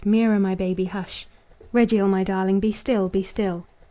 Mira, 0.03 0.39
my 0.39 0.55
baby, 0.55 0.85
hush! 0.85 1.27
Regil, 1.71 2.07
my 2.07 2.23
darling 2.23 2.55
child, 2.55 2.61
be 2.61 2.71
still! 2.71 3.07
be 3.07 3.21
still!" 3.21 3.67